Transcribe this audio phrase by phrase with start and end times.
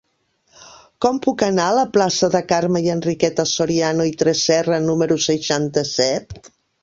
[1.05, 6.53] Com puc anar a la plaça de Carme i Enriqueta Soriano i Tresserra número seixanta-set?